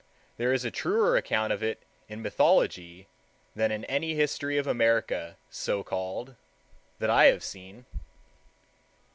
There 0.37 0.51
is 0.51 0.65
a 0.65 0.71
truer 0.71 1.15
amount 1.15 1.53
of 1.53 1.61
it 1.61 1.77
in 2.09 2.23
mythology 2.23 3.05
than 3.55 3.71
in 3.71 3.85
any 3.85 4.15
history 4.15 4.57
of 4.57 4.65
America, 4.65 5.37
so 5.51 5.83
called, 5.83 6.33
that 6.97 7.11
I 7.11 7.25
have 7.25 7.43
seen. 7.43 7.85